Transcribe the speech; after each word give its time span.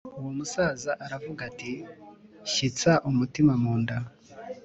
Uwo 0.19 0.29
musaza 0.37 0.91
aravuga 1.05 1.41
ati 1.49 1.71
Shyitsa 2.51 2.93
umutima 3.09 3.53
munda 3.63 3.97